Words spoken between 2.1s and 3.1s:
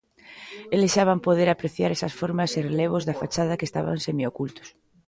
formas e relevos